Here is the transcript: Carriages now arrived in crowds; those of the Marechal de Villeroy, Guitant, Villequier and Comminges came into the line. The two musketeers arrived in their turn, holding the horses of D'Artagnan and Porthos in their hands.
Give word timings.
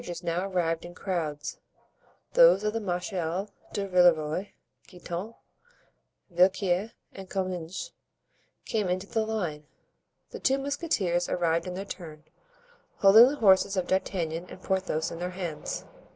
Carriages 0.03 0.23
now 0.23 0.47
arrived 0.47 0.83
in 0.83 0.95
crowds; 0.95 1.59
those 2.33 2.63
of 2.63 2.73
the 2.73 2.79
Marechal 2.79 3.51
de 3.71 3.87
Villeroy, 3.87 4.47
Guitant, 4.87 5.35
Villequier 6.33 6.93
and 7.13 7.29
Comminges 7.29 7.91
came 8.65 8.87
into 8.89 9.05
the 9.05 9.23
line. 9.23 9.67
The 10.31 10.39
two 10.39 10.57
musketeers 10.57 11.29
arrived 11.29 11.67
in 11.67 11.75
their 11.75 11.85
turn, 11.85 12.23
holding 12.95 13.27
the 13.27 13.35
horses 13.35 13.77
of 13.77 13.85
D'Artagnan 13.85 14.47
and 14.49 14.63
Porthos 14.63 15.11
in 15.11 15.19
their 15.19 15.29
hands. 15.29 15.85